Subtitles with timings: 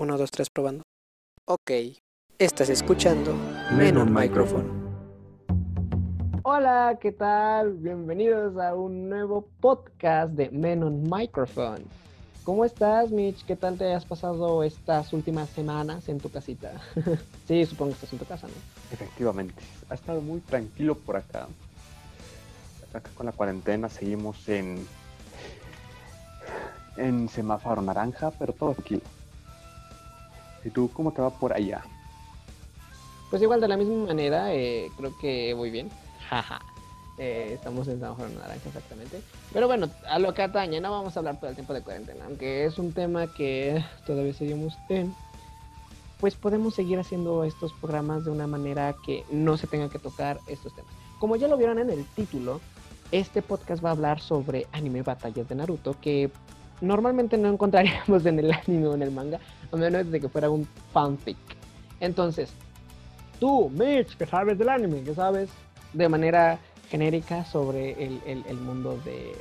[0.00, 0.82] 1, 2, 3 probando.
[1.44, 1.72] Ok,
[2.38, 3.34] estás escuchando
[3.76, 4.70] Menon Microphone.
[6.44, 7.72] Hola, ¿qué tal?
[7.78, 11.84] Bienvenidos a un nuevo podcast de Menon Microphone.
[12.44, 13.44] ¿Cómo estás, Mitch?
[13.44, 16.80] ¿Qué tal te has pasado estas últimas semanas en tu casita?
[17.48, 18.54] sí, supongo que estás en tu casa, ¿no?
[18.92, 19.60] Efectivamente,
[19.90, 21.48] ha estado muy tranquilo por acá.
[22.94, 24.86] Acá con la cuarentena seguimos en
[26.96, 29.02] en semáforo naranja, pero todo aquí.
[30.68, 31.82] ¿Y tú cómo te va por allá?
[33.30, 35.90] Pues igual de la misma manera, eh, creo que voy bien.
[37.20, 39.20] Eh, estamos en semáforo naranja exactamente.
[39.52, 42.26] Pero bueno, a lo que atañe, no vamos a hablar todo el tiempo de cuarentena,
[42.26, 45.12] aunque es un tema que todavía seguimos en.
[46.20, 50.38] Pues podemos seguir haciendo estos programas de una manera que no se tenga que tocar
[50.46, 50.92] estos temas.
[51.18, 52.60] Como ya lo vieron en el título,
[53.10, 56.30] este podcast va a hablar sobre anime batallas de Naruto, que
[56.80, 59.40] normalmente no encontraríamos en el anime o en el manga,
[59.72, 61.36] a menos de que fuera un fanfic.
[62.00, 62.50] Entonces,
[63.40, 65.50] tú, Mitch, que sabes del anime, que sabes
[65.92, 66.58] de manera
[66.90, 69.36] genérica sobre el, mundo de,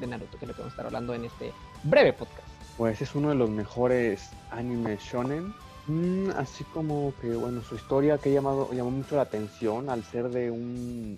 [0.00, 1.52] de, Naruto, que es lo que vamos a estar hablando en este
[1.84, 2.48] breve podcast.
[2.78, 5.52] Pues es uno de los mejores animes shonen.
[5.86, 10.28] Mm, así como que, bueno, su historia que llamado, llamó mucho la atención al ser
[10.28, 11.16] de un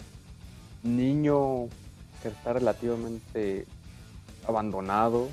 [0.82, 1.68] niño
[2.22, 3.66] que está relativamente
[4.46, 5.28] abandonado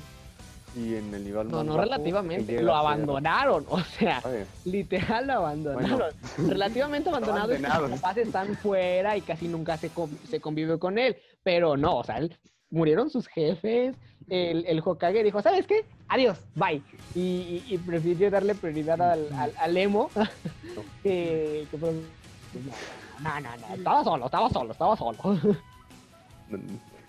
[0.74, 4.22] y en el nivel No, no relativamente, lo abandonaron, o sea,
[4.64, 6.14] literal lo abandonaron.
[6.48, 9.90] relativamente abandonado, y sus papás están fuera y casi nunca se,
[10.28, 12.20] se convive con él, pero no, o sea,
[12.70, 13.94] murieron sus jefes,
[14.28, 15.84] el, el Hokage dijo, ¿sabes qué?
[16.08, 16.82] Adiós, bye.
[17.14, 20.10] Y, prefirió darle prioridad al, al, emo.
[21.02, 21.66] que,
[23.22, 25.18] no, no, no, estaba solo, estaba solo, estaba solo.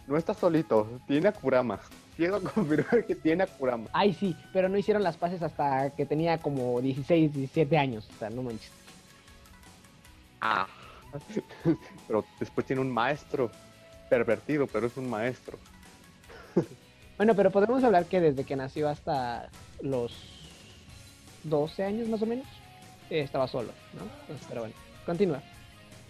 [0.08, 1.80] No está solito, tiene a Kurama.
[2.16, 3.90] Quiero confirmar que tiene a Kurama.
[3.92, 8.08] Ay, sí, pero no hicieron las paces hasta que tenía como 16, 17 años.
[8.16, 8.72] O sea, no manches.
[10.42, 10.68] Ah.
[12.08, 13.50] pero después tiene un maestro
[14.10, 15.58] pervertido, pero es un maestro.
[17.18, 19.50] bueno, pero podemos hablar que desde que nació hasta
[19.82, 20.14] los
[21.44, 22.48] 12 años más o menos,
[23.10, 24.36] estaba solo, ¿no?
[24.48, 25.42] pero bueno, continúa.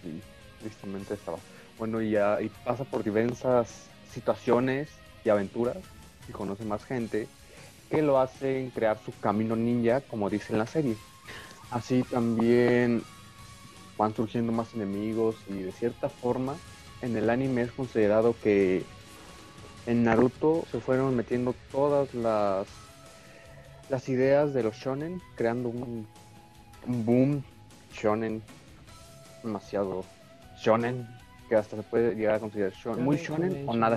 [0.02, 0.20] Sí,
[0.60, 1.38] tristemente estaba.
[1.78, 4.88] Bueno, y, ya, y pasa por diversas situaciones
[5.24, 5.78] y aventuras
[6.28, 7.26] y conoce más gente
[7.90, 10.96] que lo hacen crear su camino ninja, como dice en la serie.
[11.70, 13.02] Así también
[13.98, 16.56] van surgiendo más enemigos y de cierta forma
[17.02, 18.84] en el anime es considerado que
[19.86, 22.66] en Naruto se fueron metiendo todas las
[23.90, 26.06] las ideas de los shonen, creando un,
[26.86, 27.44] un boom
[27.92, 28.42] shonen
[29.42, 30.04] demasiado
[30.58, 31.06] shonen
[31.54, 33.96] que hasta se puede llegar a considerar muy shonen, o nada.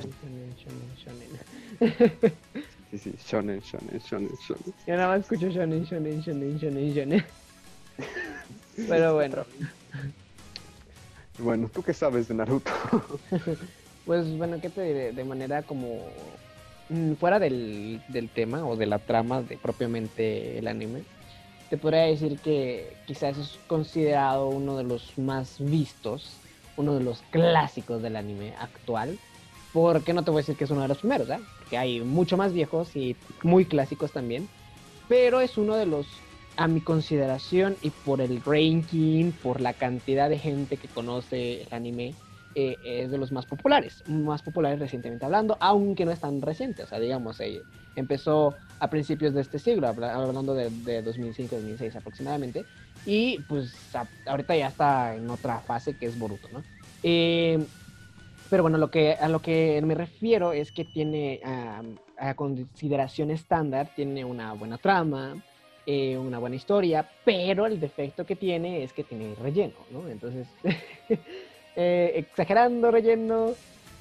[2.90, 4.74] Sí, sí, shonen, shonen, shonen, shonen.
[4.86, 7.26] Yo nada más escucho shonen, shonen, shonen, shonen, shonen.
[8.88, 9.46] Pero bueno.
[11.40, 12.72] Bueno, ¿tú qué sabes de Naruto?
[14.06, 15.12] pues bueno, ¿qué te diré?
[15.12, 16.08] De manera como
[16.90, 21.04] mm, fuera del, del tema o de la trama de propiamente el anime,
[21.70, 26.40] te podría decir que quizás es considerado uno de los más vistos
[26.78, 29.20] uno de los clásicos del anime actual.
[29.74, 31.28] Porque no te voy a decir que es uno de los primeros.
[31.60, 34.48] Porque hay mucho más viejos y muy clásicos también.
[35.10, 36.08] Pero es uno de los,
[36.56, 41.68] a mi consideración y por el ranking, por la cantidad de gente que conoce el
[41.72, 42.14] anime,
[42.60, 44.04] eh, es de los más populares.
[44.08, 46.82] Más populares recientemente hablando, aunque no es tan reciente.
[46.82, 47.62] O sea, digamos, eh,
[47.96, 52.66] empezó a principios de este siglo, hablando de, de 2005-2006 aproximadamente.
[53.06, 53.76] Y pues
[54.26, 56.64] ahorita ya está en otra fase que es Boruto, ¿no?
[57.04, 57.64] Eh,
[58.50, 61.42] pero bueno, lo que, a lo que me refiero es que tiene
[62.18, 65.36] a consideración estándar, tiene una buena trama,
[65.90, 70.10] eh, una buena historia, pero el defecto que tiene es que tiene relleno, ¿no?
[70.10, 70.46] Entonces,
[71.78, 73.52] eh, exagerando relleno,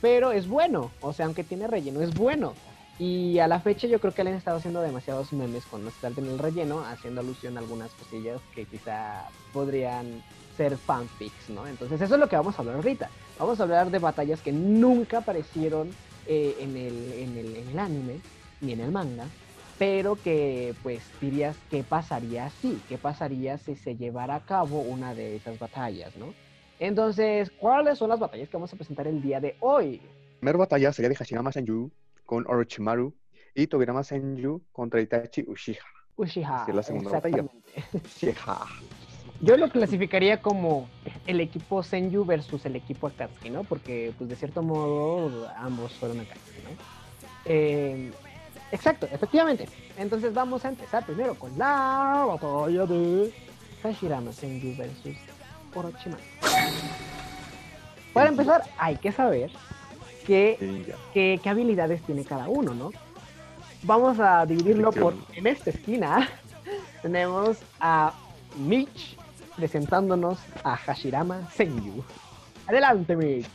[0.00, 2.54] pero es bueno, o sea, aunque tiene relleno, es bueno.
[2.98, 6.10] Y a la fecha yo creo que le han estado haciendo demasiados memes con estar
[6.16, 10.22] en el relleno, haciendo alusión a algunas cosillas que quizá podrían
[10.56, 11.66] ser fanfics, ¿no?
[11.66, 13.10] Entonces eso es lo que vamos a hablar ahorita.
[13.38, 15.90] Vamos a hablar de batallas que nunca aparecieron
[16.26, 18.20] eh, en, el, en, el, en el anime
[18.62, 19.26] ni en el manga,
[19.78, 25.14] pero que pues dirías qué pasaría si, qué pasaría si se llevara a cabo una
[25.14, 26.32] de esas batallas, ¿no?
[26.78, 29.96] Entonces, ¿cuáles son las batallas que vamos a presentar el día de hoy?
[29.96, 31.90] La primera batalla sería de Hashirama Senju
[32.24, 33.14] con Orochimaru
[33.54, 35.84] y Tobirama Senju contra Itachi Uchiha.
[36.16, 36.66] Uchiha.
[36.68, 37.44] es la segunda batalla.
[37.92, 38.58] Uchiha.
[39.40, 40.88] Yo lo clasificaría como
[41.26, 43.64] el equipo Senju versus el equipo Akatsuki, ¿no?
[43.64, 46.70] Porque, pues, de cierto modo, ambos fueron Akatsuki, ¿no?
[47.44, 48.10] Eh,
[48.72, 49.68] Exacto, efectivamente.
[49.96, 53.32] Entonces vamos a empezar primero con la batalla de
[53.82, 55.16] Hashirama Senju versus
[55.76, 56.22] Orochimaru.
[58.12, 59.50] Para empezar, hay que saber
[60.26, 62.90] qué, qué, qué habilidades tiene cada uno, ¿no?
[63.82, 66.28] Vamos a dividirlo por, en esta esquina,
[67.02, 68.12] tenemos a
[68.56, 69.16] Mitch
[69.54, 72.02] presentándonos a Hashirama Senju.
[72.66, 73.46] Adelante, Mitch.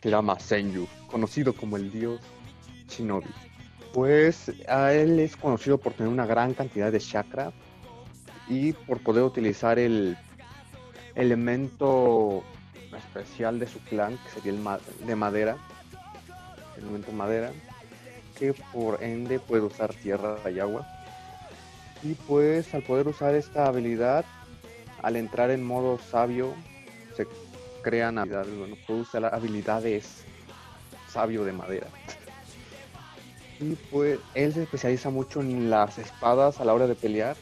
[0.00, 2.20] Hashirama Senju, conocido como el dios
[2.88, 3.28] Shinobi.
[3.94, 7.52] Pues a él es conocido por tener una gran cantidad de chakra
[8.48, 10.18] y por poder utilizar el
[11.14, 12.42] elemento
[12.96, 15.56] especial de su clan, que sería el de madera,
[16.76, 17.52] el elemento madera,
[18.36, 20.84] que por ende puede usar tierra y agua.
[22.02, 24.24] Y pues al poder usar esta habilidad,
[25.02, 26.52] al entrar en modo sabio,
[27.16, 27.28] se
[27.82, 30.24] crean habilidades, bueno, usar habilidades
[31.08, 31.86] sabio de madera.
[33.64, 37.34] Y pues él se especializa mucho en las espadas a la hora de pelear.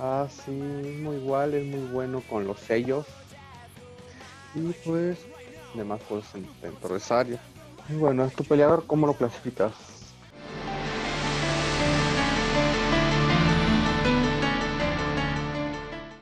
[0.00, 3.06] Así, ah, muy igual, es muy bueno con los sellos.
[4.56, 5.18] Y pues,
[5.74, 7.38] demás cosas en, en
[7.88, 9.72] Y bueno, ¿es tu peleador cómo lo clasificas?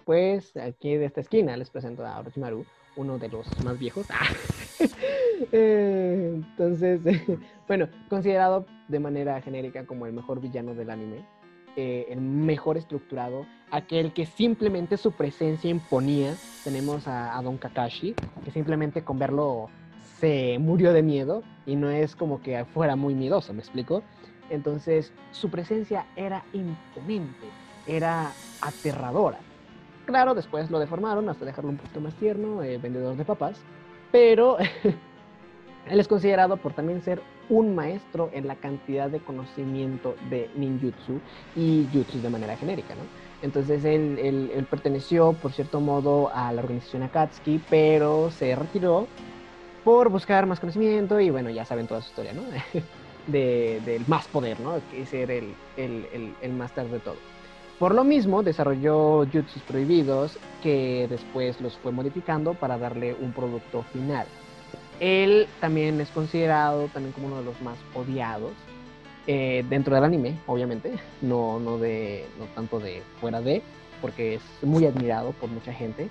[0.04, 2.66] Pues aquí de esta esquina les presento a Orochimaru,
[2.96, 4.06] uno de los más viejos.
[5.52, 7.00] Eh, entonces,
[7.68, 11.24] bueno, considerado de manera genérica como el mejor villano del anime,
[11.76, 16.34] eh, el mejor estructurado, aquel que simplemente su presencia imponía.
[16.64, 19.68] Tenemos a, Don Kakashi, que simplemente con verlo
[20.18, 24.02] se murió de miedo y no es como que fuera muy miedoso, ¿me explico?
[24.48, 27.46] Entonces, su presencia era imponente,
[27.86, 29.38] era aterradora.
[30.06, 33.60] Claro, después lo deformaron hasta dejarlo un poquito más tierno, eh, vendedor de papas,
[34.12, 34.56] pero
[35.90, 41.20] él es considerado por también ser un maestro en la cantidad de conocimiento de ninjutsu
[41.54, 43.02] y jutsu de manera genérica, ¿no?
[43.42, 49.06] Entonces él, perteneció, por cierto modo, a la organización Akatsuki, pero se retiró
[49.84, 52.42] por buscar más conocimiento y bueno, ya saben toda su historia, ¿no?
[53.26, 54.80] de, del más poder, ¿no?
[54.90, 57.16] Que ser el, el, el, el máster de todo.
[57.78, 63.82] Por lo mismo, desarrolló jutsus prohibidos que después los fue modificando para darle un producto
[63.92, 64.26] final.
[65.00, 68.52] Él también es considerado también como uno de los más odiados
[69.26, 73.62] eh, dentro del anime, obviamente, no, no, de, no tanto de fuera de,
[74.00, 76.08] porque es muy admirado por mucha gente,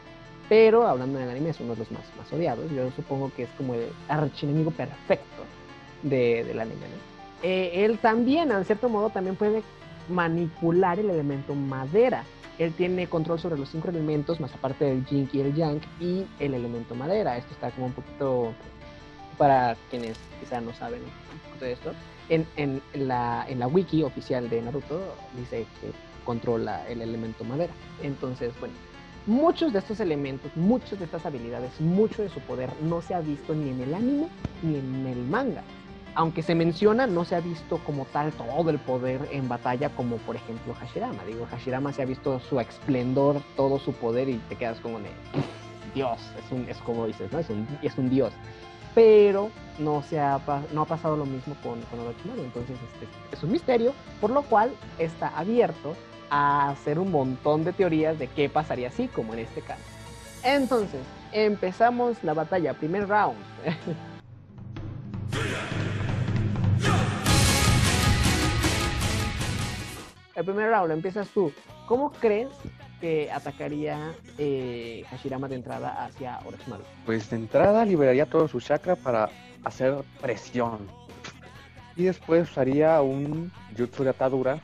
[0.50, 2.70] pero hablando del anime es uno de los más, más odiados.
[2.72, 5.44] Yo supongo que es como el archienemigo perfecto
[6.04, 6.86] de, del anime.
[7.42, 9.64] Eh, él también, en cierto modo, también puede
[10.10, 12.24] manipular el elemento madera.
[12.58, 16.26] Él tiene control sobre los cinco elementos, más aparte del yin y el yang, y
[16.40, 17.38] el elemento madera.
[17.38, 18.54] Esto está como un poquito
[19.38, 21.02] para quienes quizá no saben
[21.60, 21.94] de esto,
[22.30, 25.02] en, la, wiki oficial de Naruto
[25.38, 25.92] dice que
[26.24, 27.74] controla el elemento madera.
[28.02, 28.74] Entonces, bueno,
[29.28, 33.22] muchos de estos elementos, muchas de estas habilidades, mucho de su poder no se ha
[33.22, 34.28] visto ni en el anime
[34.64, 35.64] ni en el manga.
[36.18, 40.16] Aunque se menciona, no se ha visto como tal todo el poder en batalla como
[40.18, 41.26] por ejemplo Hashirama.
[41.26, 45.10] Digo, Hashirama se ha visto su esplendor, todo su poder y te quedas como de
[45.94, 47.40] Dios, es, un, es como dices, ¿no?
[47.40, 48.32] Es un Dios
[48.95, 50.39] pero no, se ha,
[50.74, 52.41] no ha pasado lo mismo con, con Orochimaru.
[52.41, 55.96] Entonces este, es un misterio, por lo cual está abierto
[56.31, 59.84] a hacer un montón de teorías de qué pasaría así, como en este caso.
[60.43, 63.38] Entonces, empezamos la batalla, primer round.
[70.36, 71.51] El primer round empiezas tú.
[71.88, 72.50] ¿Cómo crees
[73.00, 76.84] que atacaría eh, Hashirama de entrada hacia Orochimaru?
[77.06, 79.30] Pues de entrada liberaría todo su chakra para
[79.64, 80.88] hacer presión.
[81.96, 84.60] Y después usaría un jutsu de atadura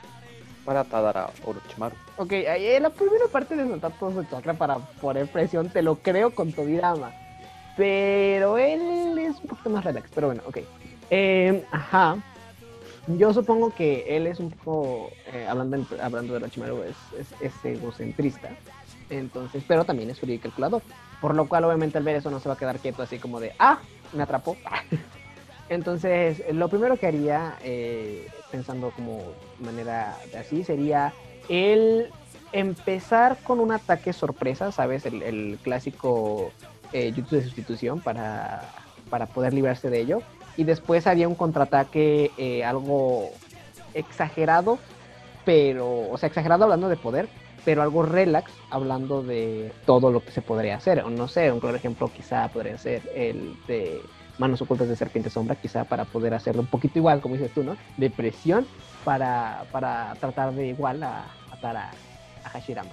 [0.66, 1.96] para atar a Orochimaru.
[2.18, 5.96] Ok, ahí la primera parte de soltar todo su chakra para poner presión, te lo
[5.96, 7.12] creo con Tobirama.
[7.78, 10.58] Pero él es un poquito más relax, pero bueno, ok.
[11.10, 12.18] Eh, ajá.
[13.18, 16.96] Yo supongo que él es un poco, eh, hablando, hablando de Orochimaru, es,
[17.42, 18.50] es, egocentrista.
[19.10, 20.82] Entonces, pero también es frío y calculador.
[21.20, 23.40] Por lo cual, obviamente, al ver eso no se va a quedar quieto así como
[23.40, 23.80] de, ah,
[24.14, 24.56] me atrapó.
[25.70, 29.24] Entonces, lo primero que haría, eh, pensando como
[29.60, 31.14] manera de así, sería
[31.50, 32.10] el
[32.52, 35.06] empezar con un ataque sorpresa, ¿sabes?
[35.06, 36.52] El, clásico
[36.92, 38.64] eh, YouTube de sustitución para,
[39.10, 40.22] para poder librarse de ello
[40.58, 43.30] y después había un contraataque eh, algo
[43.94, 44.80] exagerado,
[45.46, 47.28] pero, o sea, exagerado hablando de poder,
[47.66, 51.00] pero algo relax, hablando de todo lo que se podría hacer.
[51.02, 54.02] O no sé, un claro ejemplo quizá podría ser el de
[54.38, 57.64] manos ocultas de serpiente sombra, quizá para poder hacerlo un poquito igual, como dices tú,
[57.64, 57.78] ¿no?
[57.98, 58.66] De presión
[59.04, 61.92] para, para tratar de igual a, atar a,
[62.44, 62.92] a Hashirama.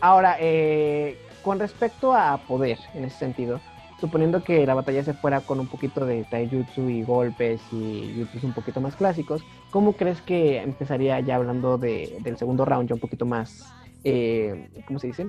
[0.00, 3.60] Ahora, eh, con respecto a poder, en ese sentido,
[4.00, 8.44] suponiendo que la batalla se fuera con un poquito de taijutsu y golpes y jutsus
[8.44, 12.94] un poquito más clásicos, ¿cómo crees que empezaría ya hablando de, del segundo round, ya
[12.94, 13.72] un poquito más,
[14.04, 15.28] eh, ¿cómo se dice?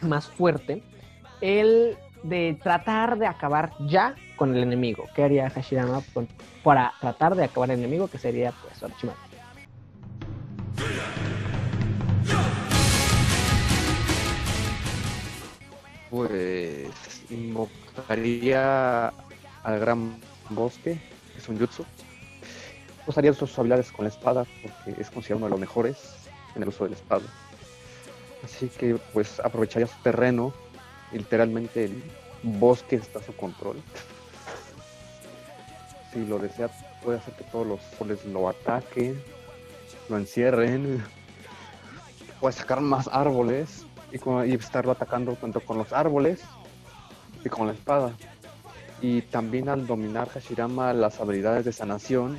[0.00, 0.82] Más fuerte,
[1.40, 5.04] el de tratar de acabar ya con el enemigo.
[5.14, 6.02] ¿Qué haría Hashirama
[6.62, 8.08] para tratar de acabar el enemigo?
[8.08, 9.18] Que sería, pues, Orochimaru.
[16.10, 16.90] Pues
[17.92, 19.12] invocaría
[19.62, 20.16] al gran
[20.50, 21.00] bosque,
[21.32, 21.84] que es un jutsu.
[23.06, 25.98] Usaría sus habilidades con la espada, porque es considerado uno de los mejores
[26.54, 27.24] en el uso de la espada.
[28.44, 30.52] Así que pues aprovecharía su terreno,
[31.12, 32.02] literalmente el
[32.42, 33.82] bosque está a su control.
[36.12, 36.68] Si lo desea,
[37.02, 39.18] puede hacer que todos los soles lo ataquen,
[40.10, 41.02] lo encierren,
[42.40, 44.18] puede sacar más árboles y,
[44.50, 46.42] y estarlo atacando tanto con los árboles
[47.44, 48.12] y con la espada.
[49.00, 52.38] Y también al dominar Hashirama las habilidades de sanación,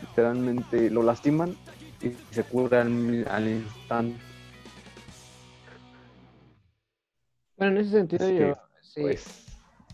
[0.00, 1.56] literalmente lo lastiman
[2.00, 4.20] y se cura al, al instante.
[7.56, 9.46] Bueno, en ese sentido yo, que, sí, Pues,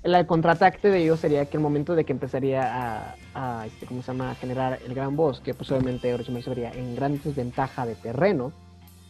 [0.03, 4.03] el, contraataque de ellos sería que el momento de que empezaría a, a, este, ¿cómo
[4.03, 4.33] se llama?
[4.33, 8.53] a generar el gran bosque, pues obviamente Orochimaru se vería en gran desventaja de terreno,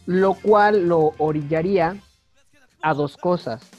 [0.05, 1.97] lo cual lo orillaría
[2.81, 3.69] a dos cosas.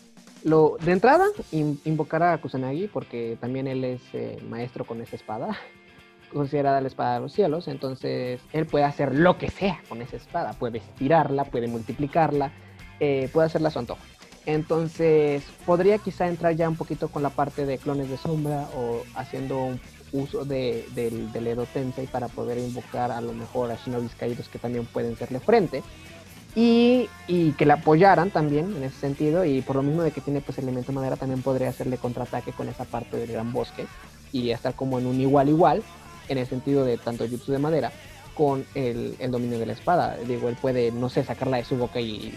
[0.46, 5.16] Lo, de entrada, in- invocar a Kusanagi, porque también él es eh, maestro con esta
[5.16, 5.56] espada,
[6.32, 10.14] considerada la espada de los cielos, entonces él puede hacer lo que sea con esa
[10.16, 12.52] espada, puede estirarla, puede multiplicarla,
[13.00, 14.00] eh, puede hacerla a su antojo.
[14.46, 19.02] Entonces, podría quizá entrar ya un poquito con la parte de clones de sombra o
[19.16, 19.76] haciendo
[20.12, 24.48] uso de, del, del Edo Tensei para poder invocar a lo mejor a shinobis caídos
[24.48, 25.82] que también pueden serle frente.
[26.56, 29.44] Y, y que le apoyaran también en ese sentido.
[29.44, 32.68] Y por lo mismo de que tiene pues elemento madera, también podría hacerle contraataque con
[32.68, 33.86] esa parte del gran bosque.
[34.32, 35.82] Y estar como en un igual igual,
[36.28, 37.92] en el sentido de tanto jutsu de madera
[38.36, 40.16] con el, el dominio de la espada.
[40.26, 42.34] Digo, él puede, no sé, sacarla de su boca y,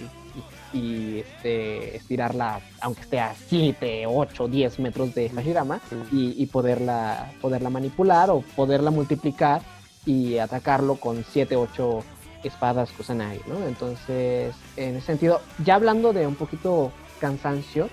[0.73, 6.45] y, y, este, estirarla, aunque esté a 7, 8, 10 metros de Hashirama, y, y
[6.45, 9.61] poderla, poderla manipular o poderla multiplicar
[10.05, 12.03] y atacarlo con 7, 8
[12.43, 13.65] espadas Kusanagi, ¿no?
[13.67, 17.89] Entonces, en ese sentido, ya hablando de un poquito cansancio,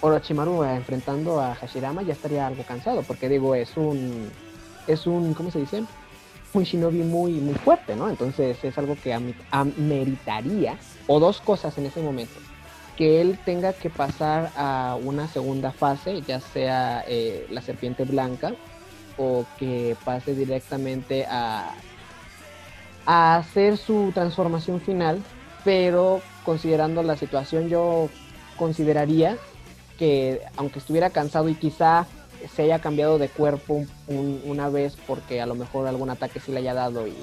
[0.00, 4.30] Orochimaru eh, enfrentando a Hashirama ya estaría algo cansado, porque digo, es un,
[4.86, 5.82] es un, ¿cómo se dice?
[6.52, 8.08] Un shinobi muy, muy fuerte, ¿no?
[8.08, 10.76] Entonces es algo que ami- ameritaría,
[11.06, 12.38] o dos cosas en ese momento,
[12.96, 18.52] que él tenga que pasar a una segunda fase, ya sea eh, la serpiente blanca,
[19.16, 21.72] o que pase directamente a,
[23.10, 25.22] a hacer su transformación final,
[25.64, 28.10] pero considerando la situación yo
[28.58, 29.38] consideraría
[29.98, 32.06] que aunque estuviera cansado y quizá
[32.54, 36.38] se haya cambiado de cuerpo un- un- una vez porque a lo mejor algún ataque
[36.38, 37.14] sí le haya dado y,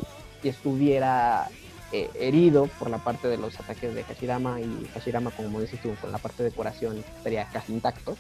[0.43, 1.47] y estuviera
[1.91, 5.93] eh, herido por la parte de los ataques de Hashirama y Hashirama, como dices tú,
[6.01, 8.17] con la parte de curación estaría casi intacto,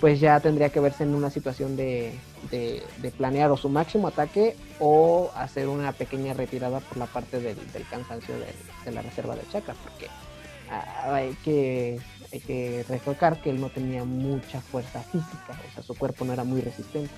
[0.00, 2.12] pues ya tendría que verse en una situación de,
[2.50, 7.40] de- de planear o su máximo ataque o hacer una pequeña retirada por la parte
[7.40, 8.34] del, del cansancio
[8.84, 10.06] de la reserva de chakra, porque
[10.70, 11.98] ah, hay que,
[12.32, 16.32] hay que recalcar que él no tenía mucha fuerza física, o sea, su cuerpo no
[16.32, 17.10] era muy resistente.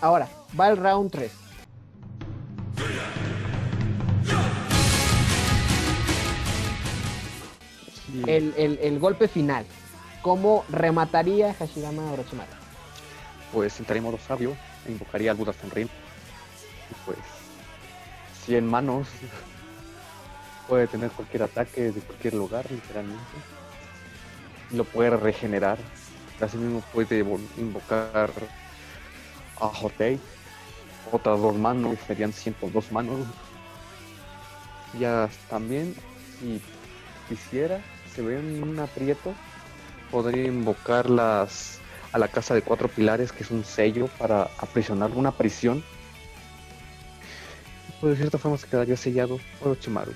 [0.00, 0.28] Ahora,
[0.58, 1.32] va el round 3.
[8.06, 9.64] sí, El, el- el golpe final.
[10.22, 12.58] ¿Cómo remataría Hashirama a Orochimaru?
[13.52, 14.56] pues entraría en modo sabio
[14.86, 15.86] invocaría al Buda Senrin.
[15.86, 17.18] Y pues,
[18.46, 19.08] 100 manos.
[20.68, 23.22] Puede tener cualquier ataque de cualquier lugar, literalmente.
[24.72, 25.78] Lo puede regenerar.
[26.40, 27.20] Asimismo puede
[27.56, 28.30] invocar
[29.58, 30.20] a Hotei.
[31.10, 33.26] Otras dos manos, serían 102 manos.
[34.98, 35.94] Ya también,
[36.38, 36.60] si
[37.30, 37.80] quisiera,
[38.14, 39.32] se ve en un aprieto,
[40.10, 41.78] podría invocar las
[42.12, 45.84] a la casa de cuatro pilares, que es un sello para aprisionar una prisión.
[48.00, 50.12] Pues de cierta forma se quedaría sellado por Orochimaru.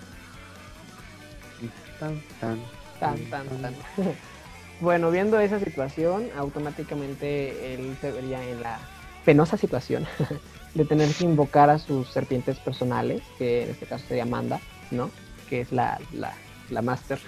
[1.60, 1.68] Y
[1.98, 2.58] Tan, tan,
[2.98, 3.74] Tan, tan, tan.
[4.80, 8.78] bueno, viendo esa situación, automáticamente él se vería en la
[9.24, 10.06] penosa situación
[10.74, 15.10] de tener que invocar a sus serpientes personales, que en este caso sería Manda, ¿no?
[15.48, 16.32] que es la, la,
[16.70, 17.18] la master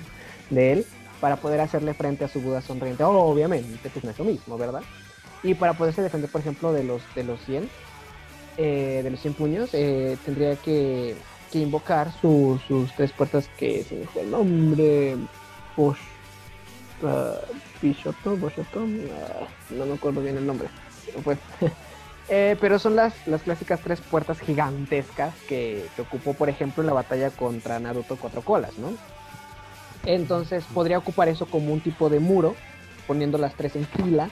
[0.50, 0.86] de él,
[1.20, 3.04] para poder hacerle frente a su Buda sonriente.
[3.04, 4.82] obviamente, pues no es lo mismo, ¿verdad?
[5.42, 7.68] Y para poderse defender, por ejemplo, de los, de los 100,
[8.56, 11.16] eh, de los 100 puños, eh, tendría que,
[11.52, 12.62] invocar sus
[12.96, 15.16] tres puertas que se me el nombre.
[15.76, 15.98] Bosch.
[17.02, 17.34] Uh,
[19.70, 20.68] no me acuerdo bien el nombre.
[21.24, 21.38] Pues,
[22.28, 26.88] eh, pero son las, las clásicas tres puertas gigantescas que, que ocupó, por ejemplo, en
[26.88, 28.92] la batalla contra Naruto Cuatro Colas, ¿no?
[30.06, 32.54] Entonces podría ocupar eso como un tipo de muro,
[33.06, 34.30] poniendo las tres en fila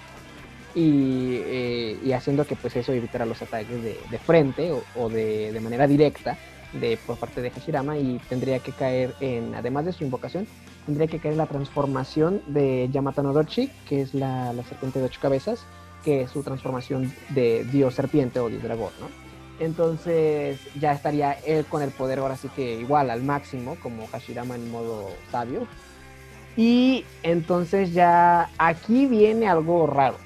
[0.75, 6.37] y, eh, haciendo que pues eso evitara los ataques de, frente o, de, manera directa
[6.73, 10.47] de, por parte de Hashirama y tendría que caer en, además de su invocación,
[10.87, 15.07] tendría que caer en la transformación de Yamata Norochi, que es la, la serpiente de
[15.07, 15.61] ocho cabezas,
[16.05, 19.28] que es su transformación de dios serpiente o dios dragón, ¿no?
[19.59, 24.55] Entonces ya estaría él con el poder ahora sí que igual al máximo, como Hashirama
[24.55, 25.67] en modo sabio.
[26.57, 30.17] Y entonces ya aquí viene algo raro.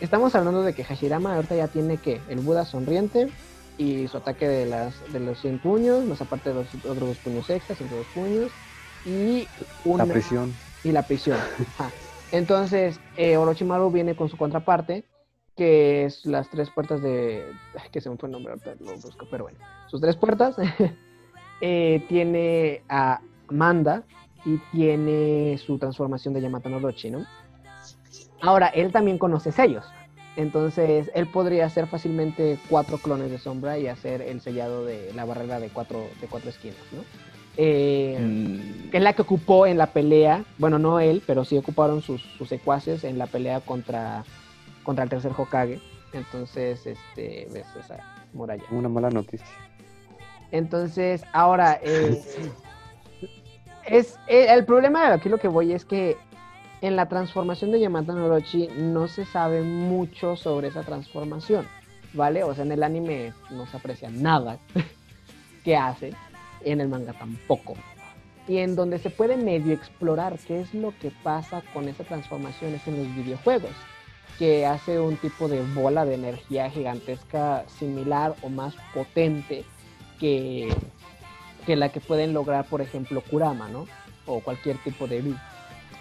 [0.00, 3.28] Estamos hablando de que Hashirama ahorita ya tiene que el Buda sonriente
[3.78, 7.16] y su ataque de, las, de los 100 puños, más aparte de los otros dos
[7.18, 8.50] puños extras, entre dos puños.
[9.06, 9.46] Y
[9.84, 10.54] una, la prisión.
[10.84, 11.38] Y la prisión.
[12.32, 15.04] Entonces eh, Orochimaru viene con su contraparte
[15.56, 17.44] que es las tres puertas de...
[17.90, 19.58] que se me fue el nombre, ahorita lo busco, pero bueno.
[19.88, 20.56] Sus tres puertas.
[21.62, 24.02] Eh, tiene a Manda
[24.44, 27.26] y tiene su transformación de Yamato no ¿no?
[28.42, 29.86] Ahora, él también conoce sellos.
[30.36, 35.24] Entonces, él podría hacer fácilmente cuatro clones de sombra y hacer el sellado de la
[35.24, 37.02] barrera de cuatro, de cuatro esquinas, ¿no?
[37.56, 38.94] Eh, mm.
[38.94, 42.50] es la que ocupó en la pelea, bueno, no él, pero sí ocuparon sus, sus
[42.50, 44.24] secuaces en la pelea contra
[44.86, 45.82] contra el tercer Hokage.
[46.12, 47.98] Entonces, este, ves esa
[48.32, 48.62] muralla.
[48.70, 49.46] Una mala noticia.
[50.52, 52.22] Entonces, ahora, eh,
[53.84, 56.16] es eh, el problema de aquí lo que voy es que
[56.80, 61.66] en la transformación de Yamata Norochi no se sabe mucho sobre esa transformación,
[62.12, 62.44] ¿vale?
[62.44, 64.58] O sea, en el anime no se aprecia nada
[65.64, 66.12] que hace,
[66.64, 67.74] en el manga tampoco.
[68.46, 72.74] Y en donde se puede medio explorar qué es lo que pasa con esa transformación
[72.74, 73.72] es en los videojuegos
[74.38, 79.64] que hace un tipo de bola de energía gigantesca similar o más potente
[80.18, 80.68] que,
[81.64, 83.86] que la que pueden lograr, por ejemplo, Kurama, ¿no?
[84.26, 85.38] O cualquier tipo de beat.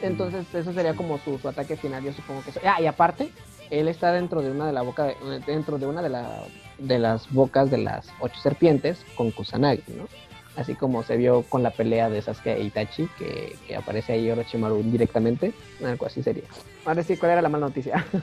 [0.01, 2.59] Entonces, eso sería como su, ataque final, yo supongo que eso.
[2.65, 3.29] Ah, y aparte,
[3.69, 5.13] él está dentro de una de la boca
[5.47, 6.43] dentro de una de, la,
[6.77, 10.07] de las bocas de las ocho serpientes con Kusanagi, ¿no?
[10.55, 14.29] Así como se vio con la pelea de Sasuke e Itachi, que, que aparece ahí
[14.31, 16.45] Orochimaru directamente, algo así sería.
[16.85, 18.05] Ahora sí, ¿cuál era la mala noticia?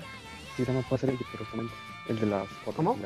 [0.52, 1.18] Hashirama puede hacer el
[2.08, 2.96] el de las cuatro ¿Cómo?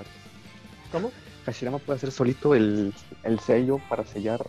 [0.90, 1.12] ¿Cómo?
[1.44, 4.44] Hashirama puede hacer solito el, el sello para sellar.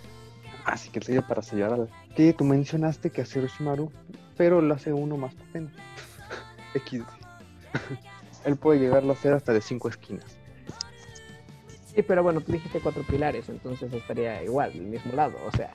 [0.65, 1.89] Así que el sello para sellar al.
[2.15, 3.91] Que tú mencionaste que hace Orochimaru,
[4.35, 5.77] pero lo hace uno más potente.
[6.75, 7.03] X.
[8.45, 10.37] Él puede llegarlo a hacer hasta de cinco esquinas.
[11.97, 15.33] Sí, pero bueno, tú dijiste cuatro pilares, entonces estaría igual, el mismo lado.
[15.47, 15.71] O sea,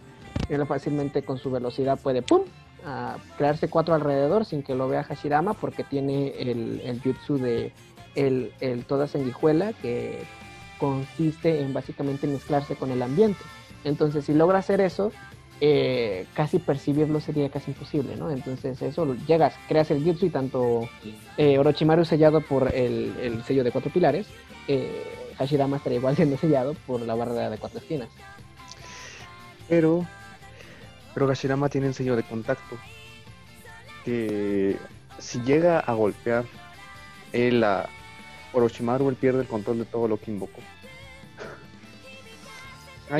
[0.48, 2.42] él fácilmente con su velocidad puede ¡pum!
[2.86, 7.72] a crearse cuatro alrededor sin que lo vea Hashirama porque tiene el, el jutsu de
[8.14, 10.22] el, el toda sanguijuela que
[10.78, 13.42] consiste en básicamente mezclarse con el ambiente.
[13.82, 15.10] Entonces, si logra hacer eso,
[15.60, 18.30] eh, casi percibirlo sería casi imposible, ¿no?
[18.30, 20.88] Entonces, eso llegas, creas el jutsu y tanto
[21.36, 24.28] eh, Orochimaru sellado por el, el, sello de cuatro pilares,
[24.68, 25.02] eh,
[25.42, 28.08] Hashirama estaría igual siendo sellado por la barrera de cuatro esquinas.
[29.68, 30.06] Pero
[31.14, 32.76] pero Gashirama tiene un sello de contacto.
[34.04, 34.76] Que
[35.18, 36.44] si llega a golpear
[37.32, 37.88] él a
[38.52, 40.60] Orochimaru, él pierde el control de todo lo que invocó.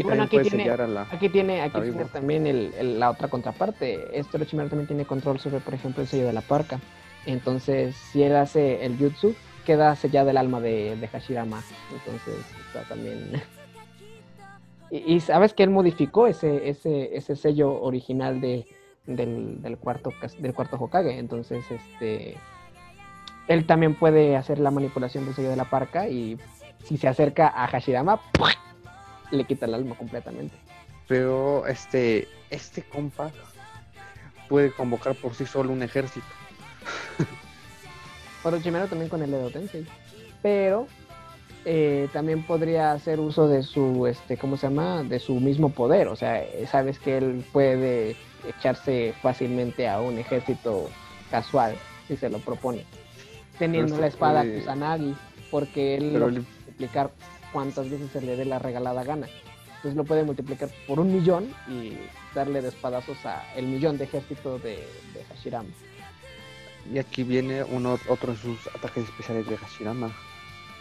[0.02, 0.70] bueno, aquí tiene,
[1.11, 4.18] aquí tiene, aquí tiene también el, la otra contraparte.
[4.18, 6.80] Este Orochimaru también tiene control sobre, por ejemplo, el sello de la parca.
[7.24, 11.62] Entonces, si él hace el jutsu, queda sellado el alma de, Hashirama.
[11.92, 13.42] Entonces, está también
[14.92, 18.66] y, sabes que él modificó ese, ese, ese sello original de,
[19.07, 21.18] del, cuarto del cuarto Hokage.
[21.18, 22.37] Entonces, este
[23.48, 26.38] él también puede hacer la manipulación del sello de la parca y
[26.85, 28.20] si se acerca a Hashirama,
[29.31, 30.55] le quita el alma completamente.
[31.09, 33.31] Pero este, este compa
[34.46, 36.27] puede convocar por sí solo un ejército.
[38.42, 39.87] Orochimaru también con el Edo Tensei.
[40.42, 40.87] Pero
[41.64, 45.02] eh, también podría hacer uso de su, este, ¿cómo se llama?
[45.05, 46.09] De su mismo poder.
[46.09, 48.16] O sea, sabes que él puede
[48.48, 50.88] echarse fácilmente a un ejército
[51.31, 51.76] casual
[52.09, 52.85] si se lo propone.
[53.59, 55.14] Teniendo la espada Kusanagi,
[55.50, 57.11] porque él puede explicar
[57.52, 59.28] cuántas veces se le dé la regalada gana.
[59.76, 61.92] Entonces lo puede multiplicar por un millón y
[62.35, 64.76] darle de espadazos a el millón de ejército de,
[65.14, 65.68] de Hashirama.
[66.90, 70.10] Y aquí viene uno, otro de sus ataques especiales de Hashirama,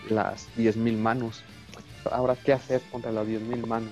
[0.09, 1.43] las 10.000 manos.
[2.11, 3.91] Ahora, ¿qué hacer contra las 10.000 manos?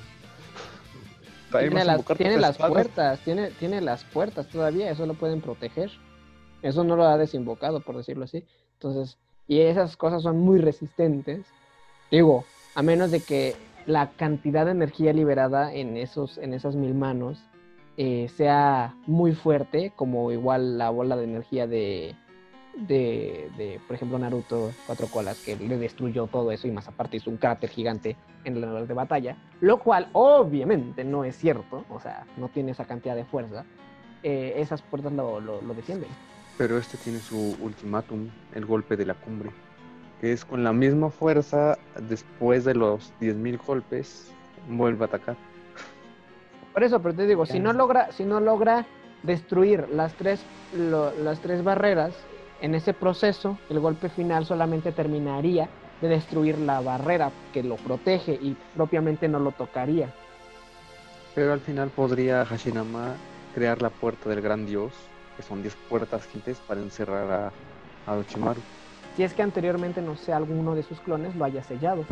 [1.51, 5.91] Tiene las, tiene las puertas, tiene, tiene las puertas todavía, eso lo pueden proteger.
[6.61, 8.45] Eso no lo ha desinvocado, por decirlo así.
[8.73, 9.17] Entonces,
[9.47, 11.45] y esas cosas son muy resistentes.
[12.11, 12.45] Digo,
[12.75, 17.39] a menos de que la cantidad de energía liberada en, esos, en esas mil manos
[18.01, 22.15] eh, sea muy fuerte, como igual la bola de energía de,
[22.73, 27.29] de, por ejemplo, Naruto Cuatro Colas, que le destruyó todo eso y más aparte hizo
[27.29, 32.25] un cráter gigante en lugar de batalla, lo cual obviamente no es cierto, o sea,
[32.37, 33.65] no tiene esa cantidad de fuerza,
[34.23, 36.07] eh, esas puertas lo, lo, lo defienden.
[36.57, 39.49] Pero este tiene su ultimátum, el golpe de la cumbre,
[40.21, 44.31] que es con la misma fuerza, después de los 10.000 golpes,
[44.69, 45.48] vuelve a atacar.
[46.79, 48.85] Por eso, pero te digo, si no logra, si no logra
[49.23, 52.13] destruir las tres, las tres barreras,
[52.61, 55.67] en ese proceso, el golpe final solamente terminaría
[55.99, 60.07] de destruir la barrera que lo protege y propiamente no lo tocaría.
[61.35, 63.15] Pero al final podría Hashirama
[63.53, 64.93] crear la puerta del gran dios
[65.35, 67.51] que son 10 puertas gigantes para encerrar a,
[68.09, 68.61] a Orochimaru.
[69.17, 72.05] Si es que anteriormente, no sé, alguno de sus clones lo haya sellado,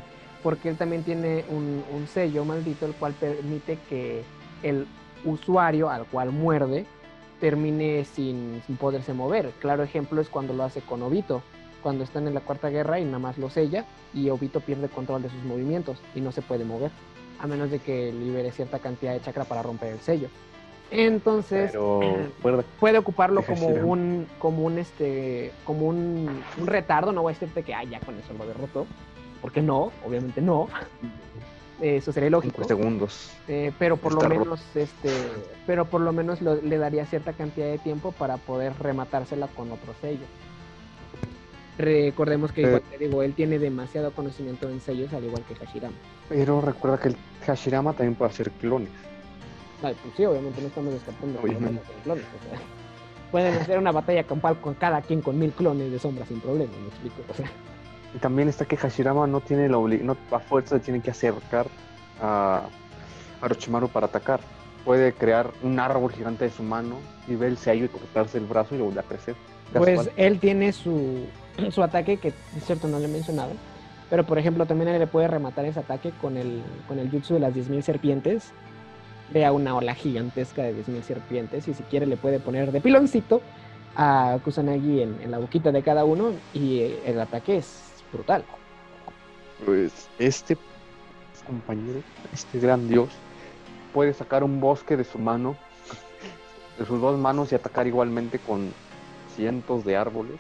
[0.43, 4.25] porque él también tiene un, un sello maldito el cual permite que
[4.63, 4.88] el
[5.26, 6.86] usuario al cual muerde
[7.39, 9.52] termine sin, sin, poderse mover.
[9.60, 11.41] Claro ejemplo es cuando lo hace con Obito,
[11.84, 15.22] cuando están en la cuarta guerra y nada más lo sella y Obito pierde control
[15.22, 16.91] de sus movimientos y no se puede mover,
[17.39, 20.30] a menos de que libere cierta cantidad de chakra para romper el sello.
[20.89, 21.72] Entonces
[22.80, 27.74] puede, ocuparlo como un, como un este, como un, retardo, no voy a decirte que
[27.74, 28.88] ah, ya con eso lo derrotó,
[29.41, 30.67] porque no, obviamente no.
[31.82, 32.63] Eso sería lógico.
[32.63, 33.32] segundos.
[33.48, 35.10] Eh, pero por lo menos, este,
[35.68, 39.94] pero por lo menos le daría cierta cantidad de tiempo para poder rematársela con otro
[40.02, 40.26] sello.
[41.78, 42.82] Recordemos que, eh.
[43.00, 45.96] digo, él tiene demasiado conocimiento en sellos, al igual que Hashirama.
[46.28, 48.90] Pero recuerda que el Hashirama también puede hacer clones.
[49.82, 52.26] Pues sí, obviamente no estamos descartando clones.
[53.32, 56.72] pueden hacer una batalla campal con cada quien con mil clones de sombra sin problema,
[56.82, 57.22] me explico.
[58.15, 61.67] Y también está que Hashirama no tiene la no, a fuerza tiene que acercar
[62.22, 62.63] a,
[63.41, 64.39] a Orochimaru para atacar.
[64.86, 66.96] Puede crear un árbol gigante de su mano
[67.28, 69.36] y ver el sello y cortarse el brazo y lo vuelve a crecer.
[69.74, 71.26] Pues él tiene su,
[71.72, 73.52] su ataque, que es cierto no le he mencionado,
[74.10, 77.34] pero por ejemplo también él le puede rematar ese ataque con el, con el jutsu
[77.34, 78.54] de las 10.000 serpientes
[79.34, 83.41] vea una ola gigantesca de 10.000 serpientes y si quiere le puede poner de piloncito
[83.96, 88.43] a Kusanagi en, la boquita de cada uno y el ataque es brutal.
[89.65, 90.58] Pues este
[91.46, 92.02] compañero,
[92.34, 93.10] este gran dios,
[93.93, 95.56] puede sacar un bosque de su mano,
[96.78, 98.72] de sus dos manos y atacar igualmente con
[99.36, 100.39] cientos de árboles.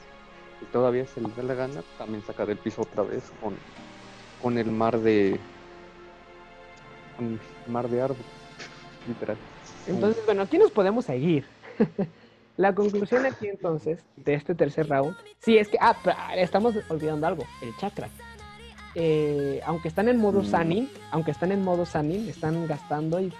[0.61, 3.55] Y todavía se le da la gana, también saca del piso otra vez con,
[4.41, 5.39] con el mar de
[7.15, 8.25] con el mar de árboles
[9.07, 9.37] literal.
[9.87, 11.45] Entonces, bueno, aquí nos podemos seguir.
[12.57, 15.95] La conclusión aquí entonces de este tercer round, sí es que, ah,
[16.35, 18.09] estamos olvidando algo, el chakra.
[18.95, 20.45] Eh, aunque están en modo mm.
[20.45, 23.31] Sanin, aunque están en modo Sanin, están gastando y,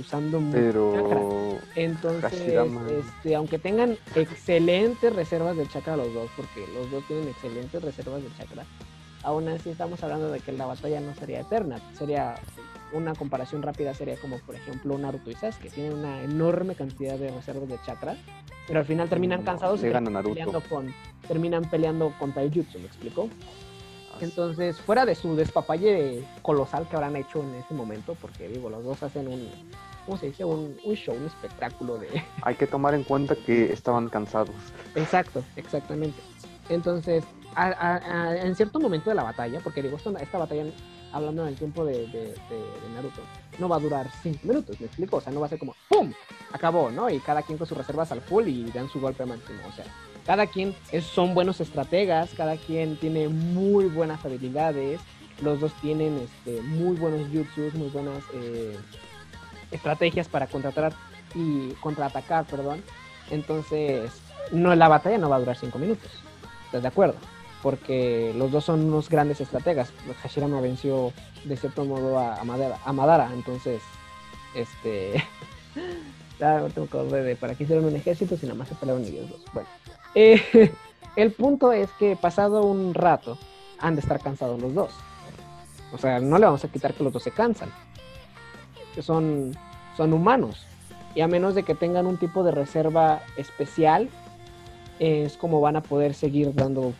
[0.00, 0.92] usando Pero...
[0.92, 1.20] chakra.
[1.76, 7.80] Entonces, este, aunque tengan excelentes reservas del chakra los dos, porque los dos tienen excelentes
[7.80, 8.64] reservas del chakra,
[9.22, 12.34] aún así estamos hablando de que la batalla no sería eterna, sería
[12.92, 15.70] una comparación rápida sería como, por ejemplo, Naruto y Sasuke.
[15.70, 18.16] Tienen una enorme cantidad de reservas de chakra,
[18.66, 20.94] pero al final terminan cansados y terminan peleando, con,
[21.26, 23.28] terminan peleando contra el Jutsu, ¿me explico?
[24.20, 28.84] Entonces, fuera de su despapalle colosal que habrán hecho en ese momento, porque digo, los
[28.84, 29.48] dos hacen un,
[30.04, 30.44] ¿cómo se dice?
[30.44, 32.08] Un, un, show, un espectáculo de...
[32.42, 34.54] Hay que tomar en cuenta que estaban cansados.
[34.96, 36.20] Exacto, exactamente.
[36.68, 37.24] Entonces,
[37.56, 40.64] en cierto momento de la batalla, porque digo, esta batalla
[41.12, 42.34] hablando en el tiempo de, de,
[42.94, 43.20] Naruto,
[43.58, 45.16] no va a durar 5 minutos, ¿me explico?
[45.16, 46.12] O sea, no va a ser como ¡pum!
[46.52, 47.10] Acabó, ¿no?
[47.10, 49.60] Y cada quien con sus reservas al full y dan su golpe máximo.
[49.68, 49.84] O sea,
[50.26, 55.00] cada quien es, son buenos estrategas, cada quien tiene muy buenas habilidades,
[55.42, 58.76] los dos tienen este, muy buenos jutsus, muy buenas eh,
[59.70, 60.92] estrategias para contratar
[61.34, 62.82] y contraatacar, perdón.
[63.30, 64.10] Entonces,
[64.52, 66.10] no, la batalla no va a durar 5 minutos.
[66.66, 67.16] ¿Estás de acuerdo?
[67.62, 69.92] Porque los dos son unos grandes estrategas.
[70.22, 71.12] Hashirama venció
[71.44, 73.80] de cierto modo a, Madara, entonces,
[74.54, 75.24] este,
[76.40, 79.30] no tengo que de para qué hicieron un ejército si nada más se pelearon ellos
[79.30, 79.40] dos.
[79.52, 79.68] Bueno,
[80.14, 80.72] eh,
[81.16, 83.38] el punto es que pasado un rato
[83.78, 84.90] han de estar cansados los dos.
[85.92, 87.70] O sea, no le vamos a quitar que los dos se cansan.
[89.00, 89.56] son,
[89.96, 90.66] son humanos.
[91.14, 94.10] Y a menos de que tengan un tipo de reserva especial,
[94.98, 96.92] es como van a poder seguir dando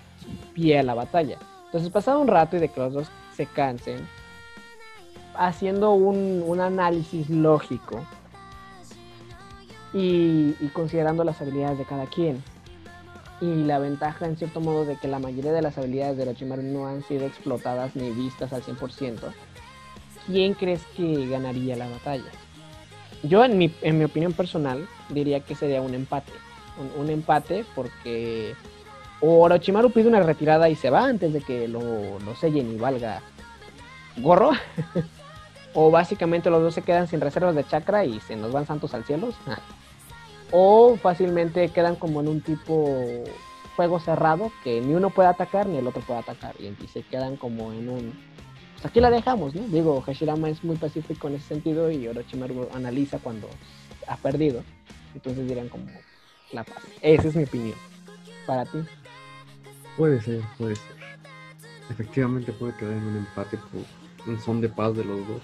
[0.54, 1.38] pie a la batalla.
[1.66, 4.06] Entonces, pasado un rato y de que los dos se cansen,
[5.34, 8.04] haciendo un, un análisis lógico
[9.92, 12.42] y, considerando las habilidades de cada quien.
[13.40, 16.62] Y la ventaja, en cierto modo, de que la mayoría de las habilidades de Orochimaru
[16.62, 19.32] no han sido explotadas ni vistas al 100%,
[20.26, 22.30] ¿quién crees que ganaría la batalla?
[23.22, 26.32] Yo, en mi, en mi opinión personal, diría que sería un empate.
[26.78, 28.54] Un, un empate porque
[29.20, 31.80] o Orochimaru pide una retirada y se va antes de que lo,
[32.20, 33.22] lo sellen y valga
[34.16, 34.52] gorro.
[35.74, 38.94] o básicamente los dos se quedan sin reservas de chakra y se nos van santos
[38.94, 39.28] al cielo.
[40.52, 43.24] o fácilmente quedan como en un tipo
[43.76, 46.54] juego cerrado que ni uno puede atacar ni el otro puede atacar.
[46.58, 48.28] Y, y se quedan como en un...
[48.74, 49.62] Pues aquí la dejamos, ¿no?
[49.62, 53.48] Digo, Hashirama es muy pacífico en ese sentido y Orochimaru analiza cuando
[54.06, 54.62] ha perdido.
[55.14, 55.86] Entonces dirán como
[56.52, 56.82] la paz.
[57.02, 57.76] Esa es mi opinión.
[58.46, 58.78] Para ti.
[59.98, 60.96] Puede ser, puede ser.
[61.90, 63.82] Efectivamente puede quedar en un empate por
[64.28, 65.42] un son de paz de los dos.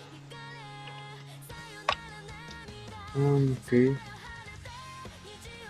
[3.17, 3.73] Ok.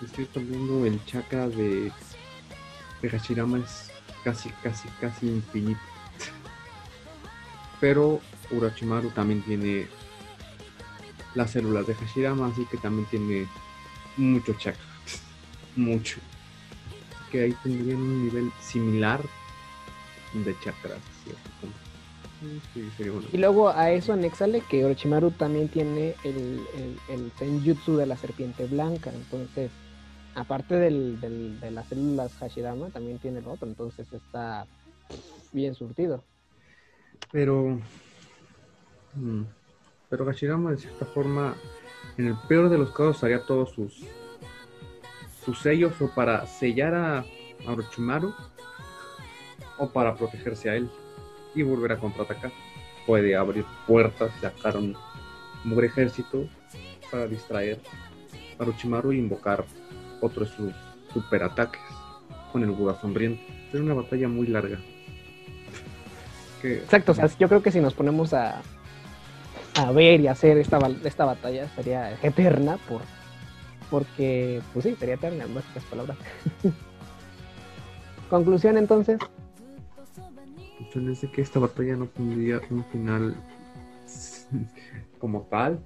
[0.02, 1.90] Estoy viendo el chakra de,
[3.00, 3.90] de Hashirama es
[4.22, 5.80] casi, casi, casi infinito.
[7.80, 8.20] Pero
[8.50, 9.88] Urachimaru también tiene
[11.34, 13.48] las células de Hashirama, así que también tiene
[14.18, 14.84] mucho chakra.
[15.76, 16.20] Mucho
[17.34, 19.20] que ahí tendrían un nivel similar
[20.34, 21.00] de chakras.
[22.72, 23.26] Sí, bueno.
[23.32, 28.16] Y luego a eso anexale que Orochimaru también tiene el, el, el Senjutsu de la
[28.16, 29.10] serpiente blanca.
[29.12, 29.72] Entonces,
[30.36, 33.66] aparte del, del, de las células Hashirama, también tiene el otro.
[33.66, 34.66] Entonces está
[35.50, 36.22] bien surtido.
[37.32, 37.80] Pero.
[39.14, 39.42] Mm,
[40.08, 41.56] pero Hashirama, de cierta forma,
[42.16, 44.04] en el peor de los casos, haría todos sus
[45.44, 47.24] sus sellos o para sellar a,
[47.66, 48.34] Orochimaru
[49.78, 50.90] o para protegerse a él
[51.54, 52.52] y volver a contraatacar.
[53.06, 54.96] Puede abrir puertas, sacar un
[55.64, 56.48] mugre ejército
[57.10, 57.80] para distraer
[58.58, 59.64] a Orochimaru e invocar
[60.20, 60.72] otro de sus
[61.12, 61.80] superataques
[62.52, 63.42] con el Buda sonriente.
[63.72, 64.78] Es una batalla muy larga.
[66.62, 68.62] Exacto, o sea, yo creo que si nos ponemos a,
[69.74, 73.02] a ver y hacer esta, esta batalla sería eterna por
[73.94, 76.16] porque, pues sí, sería eterna en nuestras palabras.
[78.28, 79.20] Conclusión entonces.
[80.78, 83.36] Conclusión es que esta batalla no tendría un final
[85.20, 85.78] como tal.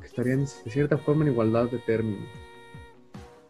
[0.00, 2.28] Que estarían de cierta forma en igualdad de términos.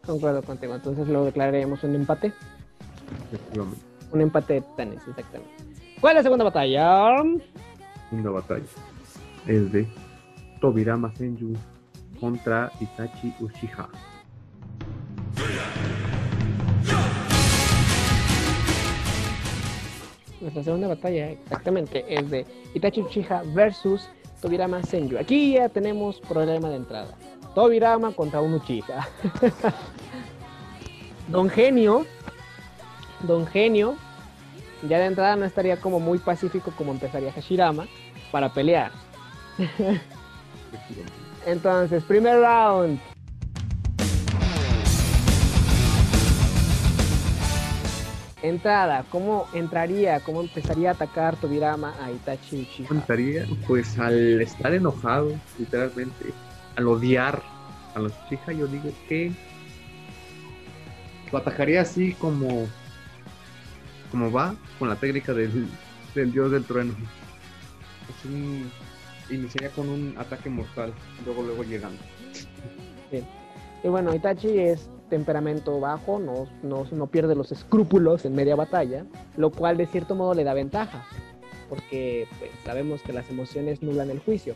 [0.05, 2.35] Concuerdo contigo, entonces lo declararemos un empate.
[4.13, 5.65] Un empate de tenis, exactamente.
[5.99, 7.23] ¿Cuál es la segunda batalla?
[8.11, 8.67] Segunda batalla
[9.47, 9.89] es de
[10.61, 11.55] Tobirama Senju
[12.21, 13.89] contra Itachi Uchiha.
[20.41, 24.09] Nuestra segunda batalla exactamente es de Itachi Uchiha versus
[24.41, 25.19] Tobirama Senju.
[25.19, 27.17] Aquí ya tenemos problema de entrada.
[27.55, 29.09] Tobirama contra un Uchiha.
[31.29, 32.07] Don Genio,
[33.21, 33.97] Don Genio,
[34.89, 37.87] ya de entrada no estaría como muy pacífico como empezaría Hashirama
[38.31, 38.93] para pelear.
[41.49, 43.01] Entonces, primer round.
[48.43, 52.89] Entrada, ¿cómo entraría, cómo empezaría a atacar Tobirama a Itachi Uchiha?
[52.91, 56.35] Entraría, pues al estar enojado, literalmente,
[56.77, 57.43] al odiar
[57.95, 59.33] a los Uchiha, yo digo que
[61.33, 62.69] lo atacaría así como
[64.11, 65.67] como va con la técnica del,
[66.15, 66.95] del dios del trueno.
[68.11, 68.71] Así
[69.31, 70.93] iniciaría con un ataque mortal,
[71.25, 72.01] luego luego llegando.
[73.83, 79.07] Y bueno, Itachi es temperamento bajo, no, no, no, pierde los escrúpulos en media batalla,
[79.37, 81.07] lo cual de cierto modo le da ventaja,
[81.69, 84.55] porque pues, sabemos que las emociones nulan el juicio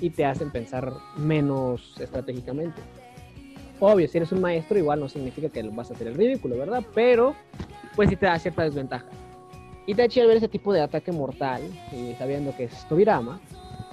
[0.00, 2.82] y te hacen pensar menos estratégicamente.
[3.78, 6.82] Obvio, si eres un maestro, igual no significa que vas a hacer el ridículo, ¿verdad?
[6.94, 7.34] Pero,
[7.94, 9.06] pues sí te da cierta desventaja.
[9.86, 13.40] Itachi al ver ese tipo de ataque mortal, y sabiendo que es Tobirama,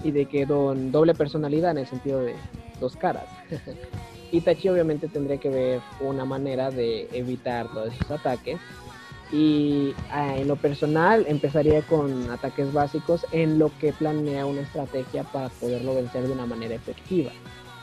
[0.03, 2.35] y de que don doble personalidad en el sentido de
[2.79, 3.25] dos caras.
[4.31, 8.59] Itachi obviamente tendría que ver una manera de evitar todos esos ataques.
[9.31, 15.23] Y ah, en lo personal empezaría con ataques básicos en lo que planea una estrategia
[15.23, 17.31] para poderlo vencer de una manera efectiva.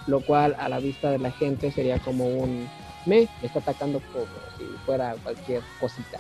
[0.07, 2.69] Lo cual a la vista de la gente sería como un
[3.07, 4.27] me, está atacando como
[4.59, 6.19] si fuera cualquier cosita.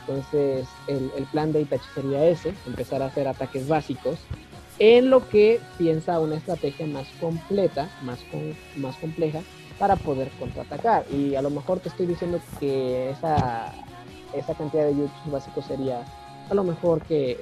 [0.00, 4.18] Entonces el, el plan de Itachi sería ese, empezar a hacer ataques básicos
[4.80, 8.18] en lo que piensa una estrategia más completa, más,
[8.76, 9.42] más compleja,
[9.78, 11.04] para poder contraatacar.
[11.12, 13.72] Y a lo mejor te estoy diciendo que esa,
[14.34, 16.04] esa cantidad de YouTube básicos sería
[16.48, 17.38] a lo mejor que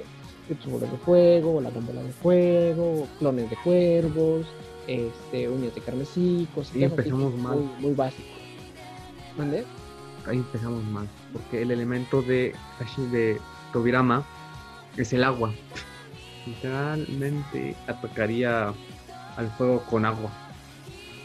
[0.65, 4.47] bolas de fuego, la bomba de fuego, clones de cuervos,
[4.87, 7.59] este, uñas de carmesí, cosas empezamos mal.
[7.79, 8.41] Muy, básicos.
[9.37, 9.63] ¿Mande?
[10.27, 12.53] Ahí empezamos mal, porque el elemento de,
[13.11, 13.39] de
[13.71, 14.25] Tobirama
[14.97, 15.53] es el agua.
[16.45, 18.73] Literalmente atacaría
[19.37, 20.31] al fuego con agua.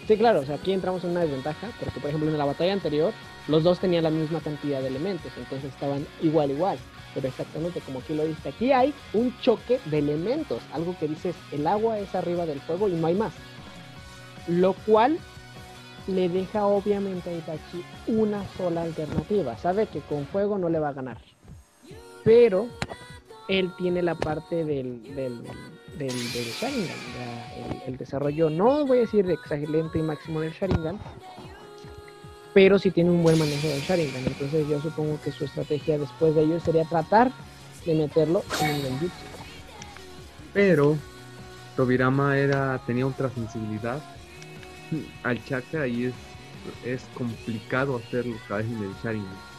[0.07, 2.75] Sí, claro, o sea, aquí entramos en una desventaja, porque por ejemplo en la batalla
[2.75, 3.13] anterior
[3.49, 6.79] los dos tenían la misma cantidad de elementos, entonces estaban igual, igual.
[7.15, 11.37] Pero exactamente como aquí lo dice, aquí hay un choque de elementos, algo que dices,
[11.53, 13.33] el agua es arriba del fuego y no hay más.
[14.47, 15.19] Lo cual
[16.07, 19.57] le deja obviamente a Itachi una sola alternativa.
[19.57, 21.17] Sabe que con fuego no le va a ganar.
[22.25, 22.69] Pero
[23.49, 25.43] él tiene la parte del, del,
[25.99, 26.97] del, Sharingan,
[27.87, 30.99] el, desarrollo, no voy a decir excelente y máximo del Sharingan,
[32.53, 34.25] pero sí tiene un buen manejo del Sharingan.
[34.27, 37.33] Entonces yo supongo que su estrategia después de ello sería tratar
[37.85, 39.15] de meterlo en el Genjutsu.
[40.53, 40.97] Pero
[41.77, 44.03] Tobirama era, tenía otra sensibilidad
[45.25, 46.15] al chakra y es,
[46.85, 49.54] es complicado hacerlo cada vez en el Sharingan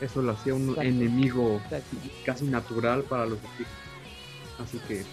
[0.00, 1.60] eso lo hacía un enemigo
[2.24, 3.72] casi natural para los equipos.
[4.58, 5.04] Así que.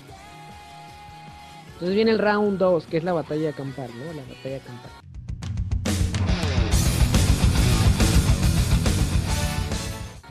[1.74, 4.14] Entonces viene el round 2, que es la batalla campal, ¿no?
[4.14, 4.92] La batalla campal.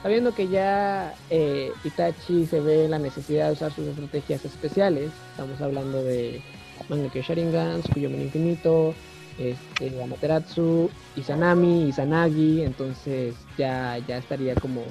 [0.02, 5.60] Sabiendo que ya eh, Itachi se ve la necesidad de usar sus estrategias especiales, estamos
[5.60, 6.40] hablando de
[6.88, 8.94] Mangekyo Sharingan, Tsukuyomi Infinito,
[9.38, 14.82] este, Amaterasu, Izanami, Izanagi, entonces ya, ya estaría como,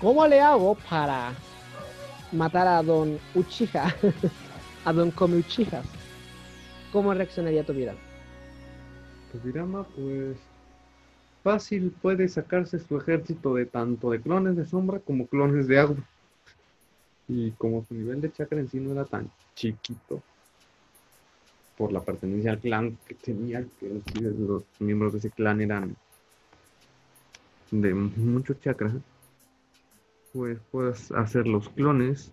[0.00, 1.32] ¿cómo le hago para
[2.32, 3.94] matar a Don Uchiha?
[4.84, 5.82] a Don Komi Uchiha.
[6.92, 7.98] ¿Cómo reaccionaría Tobirama?
[9.32, 10.38] Tobirama, pues
[11.42, 15.96] fácil puede sacarse su ejército de tanto de clones de sombra como clones de agua.
[17.28, 20.22] Y como su nivel de chakra en sí no era tan chiquito,
[21.78, 24.02] por la pertenencia al clan que tenía, que
[24.36, 25.96] los miembros de ese clan eran
[27.70, 28.94] de muchos chakras,
[30.32, 32.32] pues puedes hacer los clones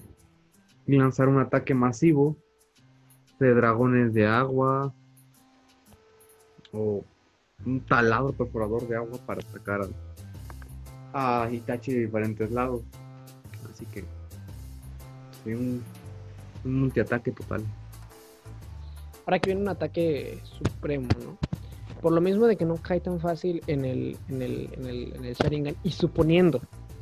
[0.88, 2.36] y lanzar un ataque masivo
[3.40, 4.92] de dragones de agua
[6.72, 7.04] o
[7.66, 9.88] un taladro perforador de agua para atacar
[11.14, 12.82] a, Itachi de diferentes lados.
[13.72, 14.04] Así que
[15.46, 15.84] un,
[16.64, 17.64] un multiataque total.
[19.26, 21.38] Ahora que viene un ataque supremo, ¿no?
[22.02, 25.34] Por lo mismo de que no cae tan fácil en el, en el, en el,
[25.34, 26.62] Sharingan y suponiendo,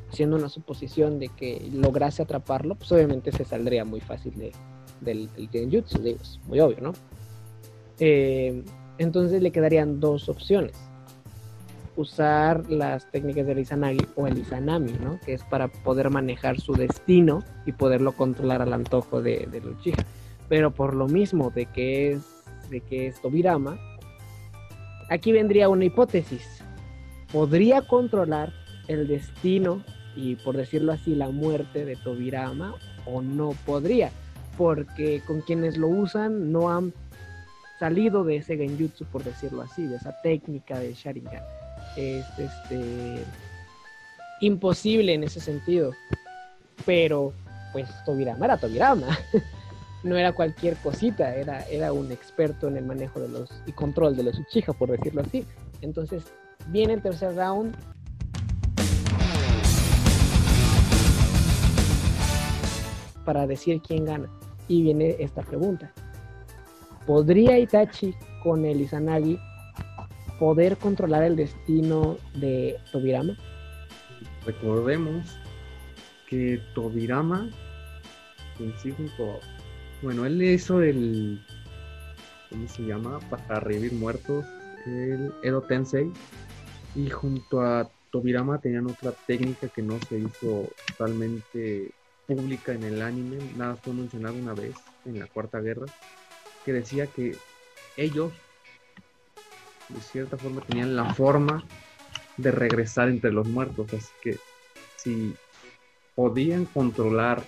[0.10, 4.54] haciendo una suposición de que lograse atraparlo, pues obviamente se saldría muy fácil de,
[5.02, 6.94] del, del Genjutsu, digo, es muy obvio, ¿no?
[8.00, 8.64] Eh,
[8.98, 10.78] entonces le quedarían dos opciones.
[11.98, 15.20] Usar las técnicas del Izanagi o el Izanami, ¿no?
[15.26, 20.06] Que es para poder manejar su destino y poderlo controlar al antojo de, de Uchiha
[20.50, 22.22] pero por lo mismo de que es
[22.70, 23.78] de que es Tobirama,
[25.10, 26.64] aquí vendría una hipótesis.
[27.32, 28.54] ¿Podría controlar
[28.88, 29.84] el destino
[30.16, 32.76] y por decirlo así la muerte de Tobirama
[33.06, 34.12] o no podría?
[34.58, 36.94] Porque con quienes lo usan no han
[37.80, 41.44] salido de ese genjutsu por decirlo así, de esa técnica de Sharingan.
[41.98, 43.24] Es este
[44.42, 45.92] imposible en ese sentido.
[46.86, 47.34] Pero
[47.72, 49.08] pues Tobirama era Tobirama.
[50.04, 54.16] no era cualquier cosita, era, era un experto en el manejo de los y control
[54.16, 55.46] de los Uchiha, por decirlo así.
[55.82, 56.26] Entonces,
[56.68, 57.76] viene el tercer round.
[63.26, 64.30] Para decir quién gana.
[64.68, 65.92] Y viene esta pregunta.
[67.08, 68.14] ¿Podría Itachi
[68.44, 69.40] con el Izanagi
[70.40, 73.38] poder controlar el destino de Tobirama?
[74.46, 75.38] Recordemos
[76.28, 77.50] que Tobirama
[78.60, 78.92] en sí
[80.04, 81.42] bueno, él hizo el.
[82.50, 83.20] ¿Cómo se llama?
[83.30, 84.46] Para revivir muertos.
[84.86, 86.12] El Edo Tensei.
[86.96, 91.92] Y junto a Tobirama tenían otra técnica que no se hizo totalmente
[92.28, 93.38] pública en el anime.
[93.56, 94.76] Nada fue mencionado una vez
[95.06, 95.86] en la Cuarta Guerra.
[96.66, 97.38] Que decía que
[97.96, 98.34] ellos,
[99.88, 101.64] de cierta forma, tenían la forma
[102.38, 103.94] de regresar entre los muertos.
[103.94, 104.38] Así que
[104.98, 105.34] si
[106.14, 107.42] podían controlar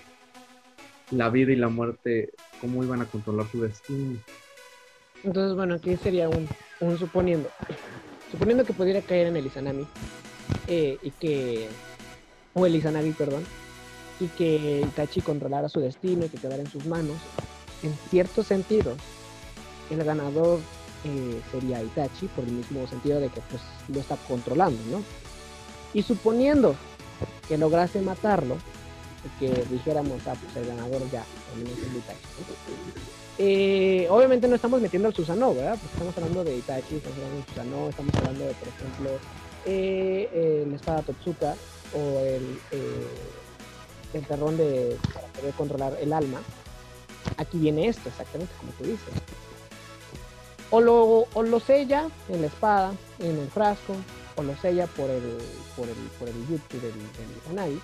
[1.10, 4.18] la vida y la muerte cómo iban a controlar su destino.
[5.24, 7.48] Entonces, bueno, aquí sería un, suponiendo.
[8.30, 9.86] Suponiendo que pudiera caer en el Izanami
[10.66, 11.68] eh, y que.
[12.54, 13.44] O el Izanagi, perdón.
[14.20, 17.16] y que Itachi controlara su destino y que quedara en sus manos,
[17.82, 18.96] en cierto sentido,
[19.90, 20.60] el ganador
[21.04, 25.02] eh, sería Itachi, por el mismo sentido de que pues lo está controlando, ¿no?
[25.92, 26.74] Y suponiendo
[27.48, 28.56] que lograse matarlo,
[29.38, 31.24] que dijéramos, ah, pues el ganador ya.
[33.38, 35.78] Eh, obviamente no estamos metiendo al Susanoo, ¿verdad?
[35.78, 39.10] Porque estamos hablando de Itachi, estamos hablando de Susanoo, estamos hablando de, por ejemplo,
[39.66, 41.54] eh, el espada Totsuka
[41.94, 43.06] o el, eh,
[44.14, 46.40] el terrón de para poder controlar el alma.
[47.36, 49.12] Aquí viene esto, exactamente como tú dices.
[50.70, 53.94] O lo, o lo sella en la espada, en el frasco,
[54.36, 55.38] o lo sella por el,
[55.76, 57.80] por el, por el YouTube del, del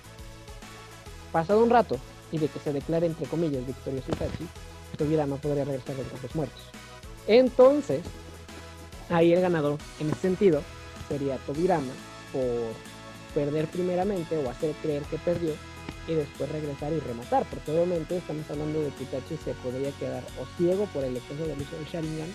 [1.33, 1.97] Pasado un rato
[2.31, 4.47] y de que se declare entre comillas victorioso Itachi,
[5.27, 6.61] no podría regresar de los muertos.
[7.27, 8.01] Entonces,
[9.09, 10.61] ahí el ganador en ese sentido
[11.09, 11.91] sería Tobirama
[12.31, 12.43] por
[13.33, 15.53] perder primeramente o hacer creer que perdió
[16.07, 20.23] y después regresar y rematar, porque obviamente estamos hablando de que Itachi se podría quedar
[20.39, 22.33] o ciego por el exceso de uso del Sharingan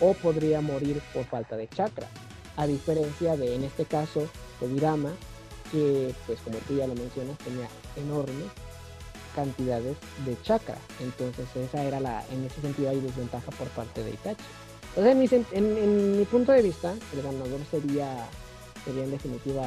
[0.00, 2.08] o podría morir por falta de chakra,
[2.56, 4.28] a diferencia de en este caso
[4.58, 5.12] Tobirama
[5.70, 8.46] que pues como tú ya lo mencionas tenía enormes
[9.34, 9.96] cantidades
[10.26, 10.76] de chakra.
[11.00, 14.44] Entonces esa era la, en ese sentido hay desventaja por parte de Itachi.
[14.96, 18.26] Entonces en mi, punto de vista, el ganador sería,
[18.84, 19.64] sería en definitiva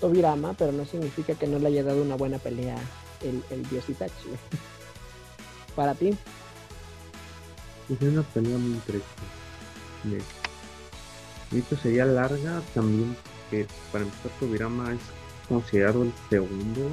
[0.00, 2.76] Tobirama, pero no significa que no le haya dado una buena pelea
[3.20, 4.28] el, el dios Itachi.
[5.76, 6.16] Para ti.
[7.90, 9.24] Es una pelea muy interesante.
[11.52, 13.16] Esto sería larga también,
[13.50, 15.00] que para empezar Tobirama es
[15.48, 16.90] considerado el segundo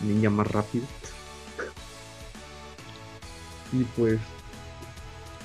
[0.00, 0.86] ninja más rápido.
[3.72, 4.18] Y pues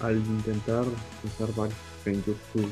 [0.01, 0.85] al intentar
[1.23, 2.69] usar varios Genjutsu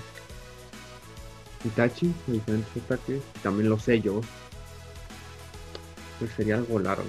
[1.64, 4.26] Itachi, diferentes ataques, también los sellos,
[6.20, 7.04] pues sería algo largo.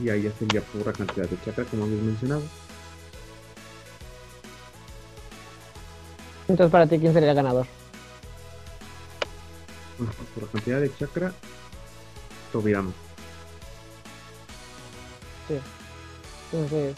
[0.00, 2.42] Y ahí ya sería pura cantidad de chakra, como habéis mencionado.
[6.48, 7.66] Entonces, para ti, ¿quién sería el ganador?
[10.34, 11.32] Por la cantidad de chakra,
[12.52, 12.92] Tobirama.
[15.48, 15.58] Sí.
[16.52, 16.96] Entonces,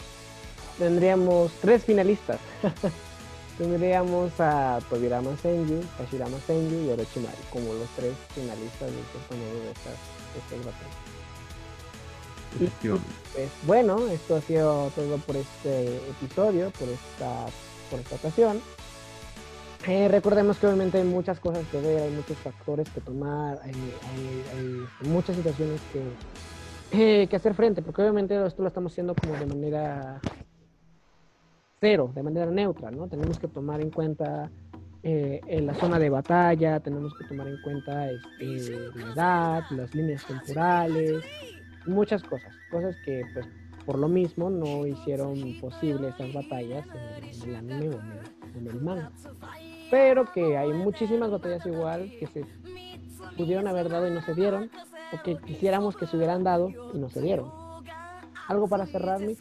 [0.77, 2.39] tendríamos tres finalistas.
[3.57, 9.63] tendríamos a Tobirama Senju, Hashirama Senju y Orochimaru como los tres finalistas de este modo
[9.63, 9.95] de estas,
[12.59, 12.89] Y
[13.33, 17.45] pues, bueno, esto ha sido todo por este episodio, por esta,
[17.89, 18.61] por esta ocasión.
[19.85, 23.73] Eh, recordemos que obviamente hay muchas cosas que ver, hay muchos factores que tomar, hay
[25.07, 26.01] muchas situaciones que
[26.91, 30.21] eh, que hacer frente, porque obviamente esto lo estamos haciendo como de manera
[31.81, 33.07] cero, de manera neutra, ¿no?
[33.07, 34.49] Tenemos que tomar en cuenta
[35.03, 40.25] eh, la zona de batalla, tenemos que tomar en cuenta este, la edad, las líneas
[40.25, 41.23] temporales,
[41.85, 43.45] muchas cosas, cosas que pues
[43.85, 48.67] por lo mismo no hicieron posible estas batallas en, el anime o en el, en
[48.67, 49.11] el manga.
[49.89, 52.45] Pero que hay muchísimas batallas igual que se
[53.37, 54.69] pudieron haber dado y no se dieron,
[55.13, 57.51] o que quisiéramos que se hubieran dado y no se dieron.
[58.47, 59.39] ¿Algo para cerrar, Mitch?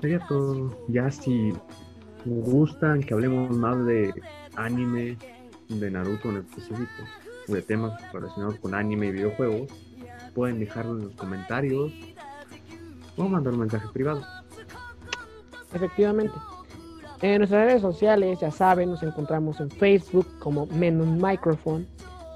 [0.00, 0.76] Sería todo.
[0.88, 1.52] Ya si
[2.24, 4.12] gustan que hablemos más de
[4.56, 5.16] anime,
[5.68, 6.90] de Naruto en específico,
[7.48, 9.70] o de temas relacionados con anime y videojuegos,
[10.34, 11.92] pueden dejarlo en los comentarios
[13.16, 14.22] o mandar un mensaje privado.
[15.72, 16.34] Efectivamente.
[17.22, 21.86] En nuestras redes sociales, ya saben, nos encontramos en Facebook como Menon Microphone.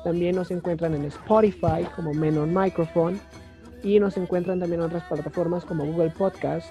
[0.04, 3.20] También nos encuentran en Spotify como Menon Microphone.
[3.82, 6.70] Y nos encuentran también en otras plataformas como Google Podcast,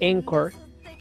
[0.00, 0.52] Anchor,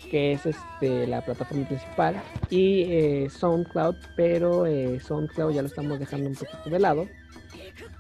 [0.10, 6.00] que es este, la plataforma principal, y eh, SoundCloud, pero eh, SoundCloud ya lo estamos
[6.00, 7.08] dejando un poquito de lado.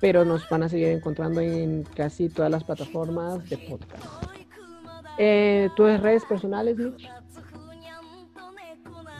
[0.01, 4.03] Pero nos van a seguir encontrando en casi todas las plataformas de podcast.
[5.17, 7.09] Eh, ¿Tus redes personales, Mitch?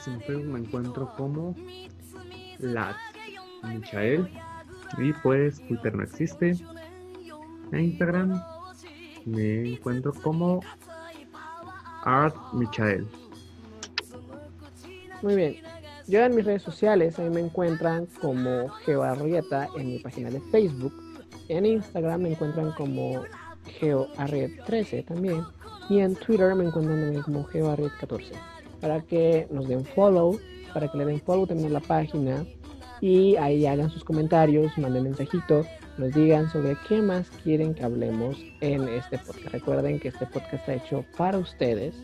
[0.10, 1.56] En me encuentro como
[2.60, 2.96] la
[3.64, 4.30] Michael
[4.98, 6.56] y pues Twitter no existe.
[7.72, 8.42] En Instagram
[9.26, 10.62] me encuentro como
[12.04, 13.08] Art Michael.
[15.22, 15.58] Muy bien.
[16.08, 20.94] Yo en mis redes sociales ahí me encuentran como Geoarrieta en mi página de Facebook.
[21.50, 23.24] En Instagram me encuentran como
[23.80, 25.44] GeoArriet13 también.
[25.90, 30.40] Y en Twitter me encuentran también como GeoArriet14 para que nos den follow,
[30.74, 32.46] para que le den follow también a la página
[33.02, 35.66] y ahí hagan sus comentarios, manden mensajito,
[35.98, 39.48] nos digan sobre qué más quieren que hablemos en este podcast.
[39.48, 41.96] Recuerden que este podcast está hecho para ustedes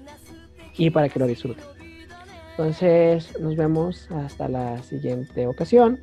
[0.77, 1.63] y para que lo disfruten.
[2.51, 5.99] Entonces nos vemos hasta la siguiente ocasión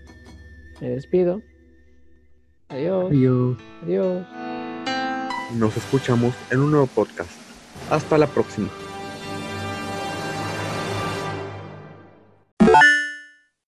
[0.82, 1.40] Me despido.
[2.68, 3.10] Adiós.
[3.10, 3.58] Adiós.
[3.82, 4.26] Adiós.
[5.56, 7.30] Nos escuchamos en un nuevo podcast.
[7.90, 8.68] Hasta la próxima.